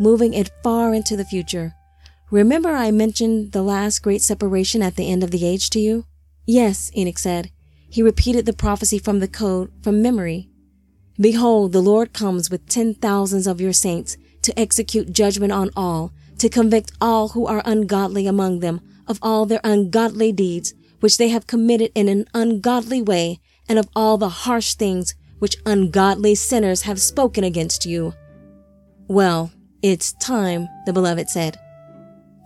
moving 0.00 0.32
it 0.32 0.50
far 0.62 0.94
into 0.94 1.16
the 1.16 1.24
future. 1.24 1.74
Remember 2.30 2.70
I 2.70 2.90
mentioned 2.90 3.52
the 3.52 3.62
last 3.62 4.02
great 4.02 4.22
separation 4.22 4.80
at 4.80 4.96
the 4.96 5.10
end 5.10 5.22
of 5.22 5.30
the 5.30 5.44
age 5.44 5.68
to 5.70 5.80
you? 5.80 6.06
Yes, 6.46 6.90
Enoch 6.96 7.18
said. 7.18 7.50
He 7.88 8.02
repeated 8.02 8.46
the 8.46 8.52
prophecy 8.52 8.98
from 8.98 9.20
the 9.20 9.28
code 9.28 9.70
from 9.82 10.02
memory. 10.02 10.48
Behold, 11.20 11.72
the 11.72 11.82
Lord 11.82 12.12
comes 12.12 12.50
with 12.50 12.68
ten 12.68 12.94
thousands 12.94 13.46
of 13.46 13.60
your 13.60 13.72
saints 13.72 14.16
to 14.42 14.58
execute 14.58 15.12
judgment 15.12 15.52
on 15.52 15.70
all, 15.76 16.12
to 16.38 16.48
convict 16.48 16.92
all 17.00 17.28
who 17.28 17.46
are 17.46 17.62
ungodly 17.64 18.26
among 18.26 18.60
them 18.60 18.80
of 19.06 19.18
all 19.22 19.46
their 19.46 19.60
ungodly 19.62 20.32
deeds 20.32 20.74
which 21.00 21.18
they 21.18 21.28
have 21.28 21.46
committed 21.46 21.90
in 21.94 22.08
an 22.08 22.24
ungodly 22.32 23.02
way, 23.02 23.40
and 23.68 23.78
of 23.78 23.88
all 23.94 24.16
the 24.16 24.28
harsh 24.28 24.74
things 24.74 25.14
which 25.40 25.56
ungodly 25.66 26.34
sinners 26.34 26.82
have 26.82 27.00
spoken 27.00 27.42
against 27.42 27.84
you. 27.84 28.14
Well, 29.08 29.50
it's 29.82 30.12
time, 30.12 30.68
the 30.86 30.92
beloved 30.92 31.28
said. 31.28 31.58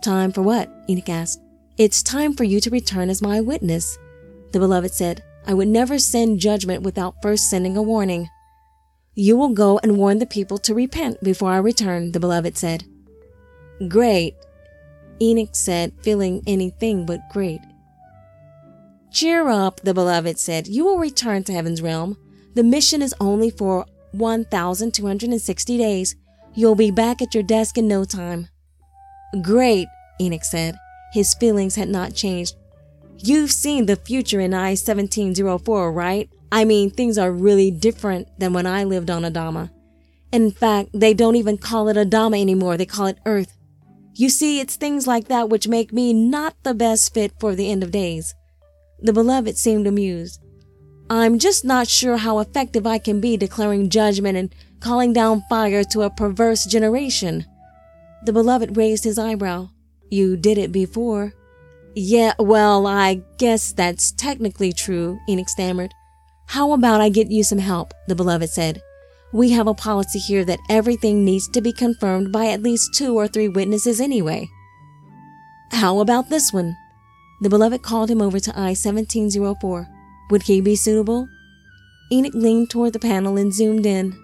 Time 0.01 0.31
for 0.31 0.41
what? 0.41 0.71
Enoch 0.89 1.09
asked. 1.09 1.39
It's 1.77 2.01
time 2.01 2.33
for 2.33 2.43
you 2.43 2.59
to 2.61 2.71
return 2.71 3.07
as 3.07 3.21
my 3.21 3.39
witness. 3.39 3.99
The 4.51 4.57
beloved 4.57 4.91
said, 4.91 5.23
I 5.45 5.53
would 5.53 5.67
never 5.67 5.99
send 5.99 6.39
judgment 6.39 6.81
without 6.81 7.21
first 7.21 7.51
sending 7.51 7.77
a 7.77 7.83
warning. 7.83 8.29
You 9.13 9.37
will 9.37 9.49
go 9.49 9.79
and 9.83 9.95
warn 9.95 10.17
the 10.17 10.25
people 10.25 10.57
to 10.59 10.73
repent 10.73 11.23
before 11.23 11.51
I 11.51 11.57
return, 11.57 12.13
the 12.13 12.19
beloved 12.19 12.57
said. 12.57 12.85
Great, 13.87 14.33
Enoch 15.21 15.55
said, 15.55 15.93
feeling 16.01 16.41
anything 16.47 17.05
but 17.05 17.19
great. 17.31 17.61
Cheer 19.11 19.47
up, 19.47 19.81
the 19.81 19.93
beloved 19.93 20.39
said. 20.39 20.67
You 20.67 20.83
will 20.83 20.97
return 20.97 21.43
to 21.43 21.53
heaven's 21.53 21.83
realm. 21.83 22.17
The 22.55 22.63
mission 22.63 23.03
is 23.03 23.13
only 23.19 23.51
for 23.51 23.85
1,260 24.13 25.77
days. 25.77 26.15
You'll 26.55 26.73
be 26.73 26.89
back 26.89 27.21
at 27.21 27.35
your 27.35 27.43
desk 27.43 27.77
in 27.77 27.87
no 27.87 28.03
time. 28.03 28.47
Great, 29.43 29.87
Enoch 30.19 30.43
said. 30.43 30.75
His 31.13 31.33
feelings 31.33 31.75
had 31.75 31.89
not 31.89 32.13
changed. 32.13 32.55
You've 33.19 33.51
seen 33.51 33.85
the 33.85 33.95
future 33.95 34.39
in 34.39 34.53
I 34.53 34.71
1704, 34.71 35.91
right? 35.91 36.29
I 36.51 36.65
mean, 36.65 36.91
things 36.91 37.17
are 37.17 37.31
really 37.31 37.71
different 37.71 38.27
than 38.39 38.53
when 38.53 38.67
I 38.67 38.83
lived 38.83 39.09
on 39.09 39.23
Adama. 39.23 39.71
In 40.31 40.51
fact, 40.51 40.89
they 40.93 41.13
don't 41.13 41.35
even 41.35 41.57
call 41.57 41.87
it 41.87 41.97
Adama 41.97 42.39
anymore. 42.39 42.77
They 42.77 42.85
call 42.85 43.07
it 43.07 43.19
Earth. 43.25 43.57
You 44.13 44.29
see, 44.29 44.59
it's 44.59 44.75
things 44.75 45.07
like 45.07 45.27
that 45.27 45.49
which 45.49 45.67
make 45.67 45.93
me 45.93 46.13
not 46.13 46.55
the 46.63 46.73
best 46.73 47.13
fit 47.13 47.33
for 47.39 47.55
the 47.55 47.71
end 47.71 47.83
of 47.83 47.91
days. 47.91 48.33
The 48.99 49.13
beloved 49.13 49.57
seemed 49.57 49.87
amused. 49.87 50.41
I'm 51.09 51.39
just 51.39 51.63
not 51.63 51.87
sure 51.87 52.17
how 52.17 52.39
effective 52.39 52.85
I 52.85 52.97
can 52.97 53.21
be 53.21 53.37
declaring 53.37 53.89
judgment 53.89 54.37
and 54.37 54.53
calling 54.79 55.13
down 55.13 55.43
fire 55.49 55.83
to 55.85 56.01
a 56.01 56.09
perverse 56.09 56.65
generation. 56.65 57.45
The 58.25 58.33
beloved 58.33 58.75
raised 58.75 59.03
his 59.03 59.17
eyebrow. 59.17 59.69
You 60.09 60.37
did 60.37 60.57
it 60.57 60.71
before. 60.71 61.33
Yeah, 61.95 62.33
well, 62.39 62.85
I 62.87 63.21
guess 63.37 63.71
that's 63.73 64.11
technically 64.11 64.71
true, 64.71 65.19
Enoch 65.27 65.49
stammered. 65.49 65.93
How 66.47 66.71
about 66.71 67.01
I 67.01 67.09
get 67.09 67.31
you 67.31 67.43
some 67.43 67.57
help? 67.57 67.93
The 68.07 68.15
beloved 68.15 68.49
said. 68.49 68.81
We 69.33 69.51
have 69.51 69.67
a 69.67 69.73
policy 69.73 70.19
here 70.19 70.45
that 70.45 70.59
everything 70.69 71.25
needs 71.25 71.49
to 71.49 71.61
be 71.61 71.73
confirmed 71.73 72.31
by 72.31 72.47
at 72.47 72.63
least 72.63 72.93
two 72.93 73.15
or 73.15 73.27
three 73.27 73.49
witnesses 73.49 73.99
anyway. 73.99 74.47
How 75.71 75.99
about 75.99 76.29
this 76.29 76.53
one? 76.53 76.77
The 77.41 77.49
beloved 77.49 77.83
called 77.83 78.09
him 78.09 78.21
over 78.21 78.39
to 78.39 78.51
I 78.55 78.71
1704. 78.77 79.87
Would 80.29 80.43
he 80.43 80.61
be 80.61 80.75
suitable? 80.75 81.27
Enoch 82.11 82.33
leaned 82.33 82.69
toward 82.69 82.93
the 82.93 82.99
panel 82.99 83.37
and 83.37 83.53
zoomed 83.53 83.85
in. 83.85 84.17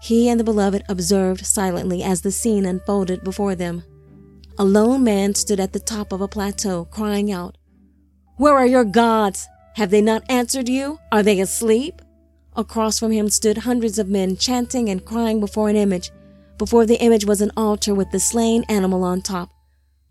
He 0.00 0.28
and 0.28 0.40
the 0.40 0.44
beloved 0.44 0.82
observed 0.88 1.44
silently 1.44 2.02
as 2.02 2.22
the 2.22 2.32
scene 2.32 2.64
unfolded 2.64 3.22
before 3.22 3.54
them. 3.54 3.84
A 4.58 4.64
lone 4.64 5.04
man 5.04 5.34
stood 5.34 5.60
at 5.60 5.72
the 5.72 5.80
top 5.80 6.12
of 6.12 6.20
a 6.20 6.28
plateau, 6.28 6.84
crying 6.86 7.32
out, 7.32 7.56
Where 8.36 8.54
are 8.54 8.66
your 8.66 8.84
gods? 8.84 9.48
Have 9.76 9.90
they 9.90 10.02
not 10.02 10.22
answered 10.28 10.68
you? 10.68 10.98
Are 11.10 11.22
they 11.22 11.40
asleep? 11.40 12.02
Across 12.54 12.98
from 12.98 13.12
him 13.12 13.30
stood 13.30 13.58
hundreds 13.58 13.98
of 13.98 14.08
men 14.08 14.36
chanting 14.36 14.88
and 14.88 15.04
crying 15.04 15.40
before 15.40 15.68
an 15.68 15.76
image. 15.76 16.10
Before 16.58 16.84
the 16.84 17.00
image 17.00 17.24
was 17.24 17.40
an 17.40 17.50
altar 17.56 17.94
with 17.94 18.10
the 18.10 18.20
slain 18.20 18.64
animal 18.68 19.04
on 19.04 19.22
top. 19.22 19.50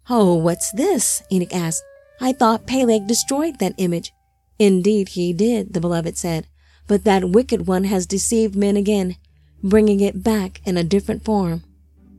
Oh, 0.09 0.35
what's 0.35 0.71
this? 0.71 1.21
Enoch 1.31 1.53
asked. 1.53 1.83
I 2.19 2.33
thought 2.33 2.65
Peleg 2.65 3.07
destroyed 3.07 3.59
that 3.59 3.75
image. 3.77 4.11
Indeed, 4.57 5.09
he 5.09 5.33
did, 5.33 5.73
the 5.73 5.79
beloved 5.79 6.17
said. 6.17 6.47
But 6.87 7.03
that 7.03 7.29
wicked 7.29 7.67
one 7.67 7.85
has 7.85 8.05
deceived 8.05 8.55
men 8.55 8.75
again, 8.75 9.17
bringing 9.63 9.99
it 9.99 10.23
back 10.23 10.61
in 10.65 10.77
a 10.77 10.83
different 10.83 11.23
form. 11.23 11.63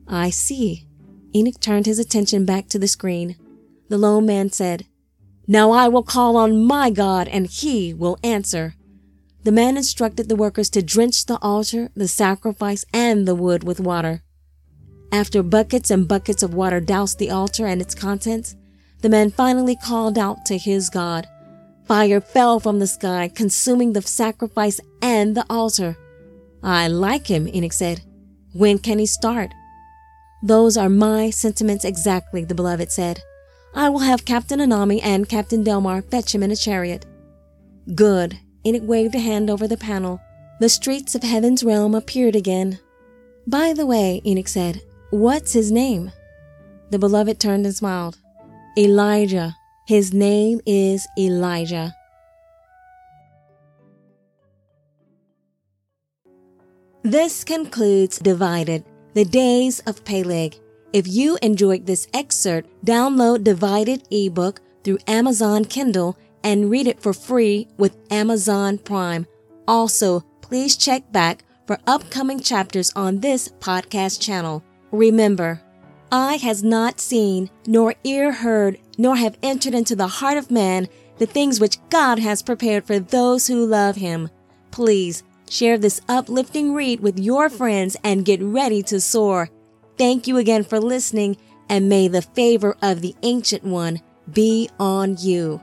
I 0.07 0.29
see. 0.29 0.87
Enoch 1.35 1.59
turned 1.59 1.85
his 1.85 1.99
attention 1.99 2.45
back 2.45 2.67
to 2.69 2.79
the 2.79 2.87
screen. 2.87 3.35
The 3.89 3.97
lone 3.97 4.25
man 4.25 4.51
said, 4.51 4.85
Now 5.47 5.71
I 5.71 5.87
will 5.87 6.03
call 6.03 6.37
on 6.37 6.65
my 6.65 6.89
God, 6.89 7.27
and 7.27 7.47
he 7.47 7.93
will 7.93 8.17
answer. 8.23 8.75
The 9.43 9.51
man 9.51 9.75
instructed 9.75 10.29
the 10.29 10.35
workers 10.35 10.69
to 10.71 10.81
drench 10.81 11.25
the 11.25 11.37
altar, 11.41 11.89
the 11.95 12.07
sacrifice, 12.07 12.85
and 12.93 13.27
the 13.27 13.35
wood 13.35 13.63
with 13.63 13.79
water. 13.79 14.23
After 15.11 15.43
buckets 15.43 15.91
and 15.91 16.07
buckets 16.07 16.43
of 16.43 16.53
water 16.53 16.79
doused 16.79 17.19
the 17.19 17.29
altar 17.29 17.67
and 17.67 17.81
its 17.81 17.93
contents, 17.93 18.55
the 19.01 19.09
man 19.09 19.31
finally 19.31 19.75
called 19.75 20.17
out 20.17 20.45
to 20.45 20.57
his 20.57 20.89
God. 20.89 21.27
Fire 21.85 22.21
fell 22.21 22.59
from 22.59 22.79
the 22.79 22.87
sky, 22.87 23.27
consuming 23.27 23.91
the 23.93 24.01
sacrifice 24.01 24.79
and 25.01 25.35
the 25.35 25.45
altar. 25.49 25.97
I 26.63 26.87
like 26.87 27.27
him, 27.27 27.47
Enoch 27.47 27.73
said. 27.73 28.01
When 28.53 28.79
can 28.79 28.97
he 28.97 29.05
start? 29.05 29.51
Those 30.45 30.75
are 30.75 30.89
my 30.89 31.29
sentiments 31.29 31.85
exactly, 31.85 32.43
the 32.43 32.53
beloved 32.53 32.91
said. 32.91 33.21
I 33.73 33.87
will 33.87 33.99
have 33.99 34.25
Captain 34.25 34.59
Anami 34.59 34.99
and 35.01 35.29
Captain 35.29 35.63
Delmar 35.63 36.01
fetch 36.01 36.35
him 36.35 36.43
in 36.43 36.51
a 36.51 36.55
chariot. 36.55 37.05
Good. 37.95 38.37
Enoch 38.65 38.83
waved 38.85 39.15
a 39.15 39.19
hand 39.19 39.49
over 39.49 39.69
the 39.69 39.77
panel. 39.77 40.19
The 40.59 40.67
streets 40.67 41.15
of 41.15 41.23
heaven's 41.23 41.63
realm 41.63 41.95
appeared 41.95 42.35
again. 42.35 42.79
By 43.47 43.71
the 43.71 43.85
way, 43.85 44.21
Enoch 44.25 44.49
said, 44.49 44.81
what's 45.11 45.53
his 45.53 45.71
name? 45.71 46.11
The 46.89 46.99
beloved 46.99 47.39
turned 47.39 47.65
and 47.65 47.75
smiled. 47.75 48.17
Elijah. 48.77 49.55
His 49.87 50.13
name 50.13 50.59
is 50.65 51.07
Elijah. 51.17 51.95
This 57.03 57.43
concludes 57.43 58.19
Divided 58.19 58.85
the 59.13 59.25
Days 59.25 59.79
of 59.81 60.03
Peleg. 60.05 60.59
If 60.91 61.07
you 61.07 61.37
enjoyed 61.41 61.85
this 61.85 62.07
excerpt, 62.13 62.69
download 62.85 63.43
Divided 63.43 64.07
ebook 64.09 64.61
through 64.83 64.97
Amazon 65.07 65.65
Kindle 65.65 66.17
and 66.43 66.69
read 66.69 66.87
it 66.87 67.01
for 67.01 67.13
free 67.13 67.67
with 67.77 67.95
Amazon 68.11 68.79
Prime. 68.79 69.27
Also, 69.67 70.21
please 70.41 70.75
check 70.75 71.11
back 71.11 71.43
for 71.67 71.79
upcoming 71.87 72.39
chapters 72.39 72.91
on 72.95 73.19
this 73.19 73.49
podcast 73.59 74.19
channel. 74.19 74.63
Remember, 74.91 75.61
eye 76.11 76.37
has 76.37 76.63
not 76.63 76.99
seen, 76.99 77.49
nor 77.67 77.93
ear 78.03 78.31
heard, 78.31 78.79
nor 78.97 79.15
have 79.15 79.37
entered 79.43 79.73
into 79.75 79.95
the 79.95 80.07
heart 80.07 80.37
of 80.37 80.51
man 80.51 80.87
the 81.17 81.25
things 81.27 81.59
which 81.59 81.77
God 81.89 82.19
has 82.19 82.41
prepared 82.41 82.85
for 82.85 82.99
those 82.99 83.47
who 83.47 83.65
love 83.65 83.95
him. 83.95 84.29
Please 84.71 85.23
Share 85.53 85.77
this 85.77 86.01
uplifting 86.09 86.73
read 86.73 87.01
with 87.01 87.19
your 87.19 87.47
friends 87.47 87.95
and 88.03 88.25
get 88.25 88.41
ready 88.41 88.81
to 88.89 88.99
soar. 88.99 89.51
Thank 89.99 90.25
you 90.25 90.37
again 90.37 90.63
for 90.63 90.79
listening, 90.79 91.37
and 91.69 91.87
may 91.87 92.07
the 92.07 92.23
favor 92.23 92.75
of 92.81 93.01
the 93.01 93.13
Ancient 93.21 93.63
One 93.63 94.01
be 94.33 94.67
on 94.79 95.15
you. 95.19 95.61